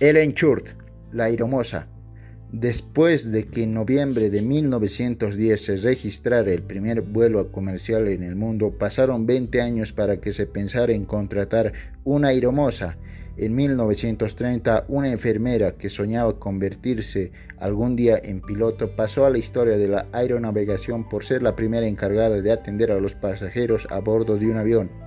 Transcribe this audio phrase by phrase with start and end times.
[0.00, 0.66] Ellen Churt,
[1.12, 1.86] la aeromosa.
[2.52, 8.36] Después de que en noviembre de 1910 se registrara el primer vuelo comercial en el
[8.36, 11.72] mundo, pasaron 20 años para que se pensara en contratar
[12.04, 12.96] una aeromosa.
[13.36, 19.78] En 1930, una enfermera que soñaba convertirse algún día en piloto pasó a la historia
[19.78, 24.36] de la aeronavegación por ser la primera encargada de atender a los pasajeros a bordo
[24.36, 25.03] de un avión.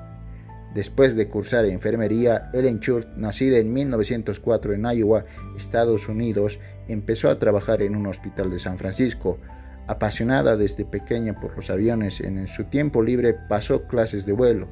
[0.78, 5.26] Después de cursar enfermería, Ellen Churt, nacida en 1904 en Iowa,
[5.58, 9.40] Estados Unidos, empezó a trabajar en un hospital de San Francisco.
[9.88, 14.68] Apasionada desde pequeña por los aviones, en su tiempo libre pasó clases de vuelo.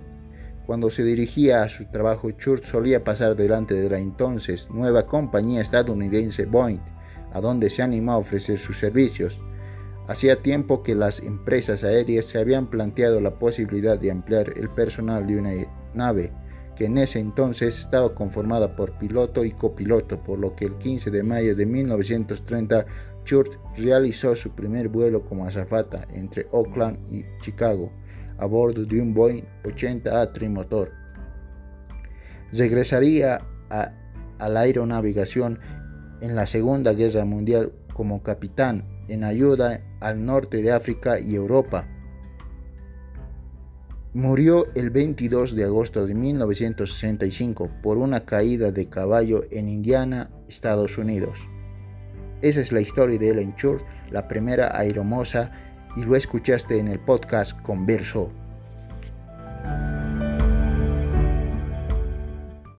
[0.67, 5.61] Cuando se dirigía a su trabajo, Churt solía pasar delante de la entonces nueva compañía
[5.61, 6.81] estadounidense Boeing,
[7.33, 9.39] a donde se animó a ofrecer sus servicios.
[10.07, 15.25] Hacía tiempo que las empresas aéreas se habían planteado la posibilidad de ampliar el personal
[15.25, 15.53] de una
[15.95, 16.31] nave,
[16.75, 21.09] que en ese entonces estaba conformada por piloto y copiloto, por lo que el 15
[21.09, 22.85] de mayo de 1930
[23.23, 27.91] Churt realizó su primer vuelo como azafata entre Oakland y Chicago
[28.37, 30.91] a bordo de un Boeing 80A trimotor.
[32.51, 33.91] Regresaría a,
[34.37, 35.59] a la aeronavegación
[36.21, 41.87] en la Segunda Guerra Mundial como capitán en ayuda al norte de África y Europa.
[44.15, 50.97] Murió el 22 de agosto de 1965 por una caída de caballo en Indiana, Estados
[50.97, 51.37] Unidos.
[52.41, 55.51] Esa es la historia de Ellen Church, la primera aeromosa,
[55.97, 58.31] y lo escuchaste en el podcast Converso.